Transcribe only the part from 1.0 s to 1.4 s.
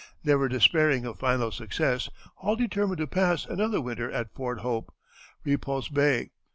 of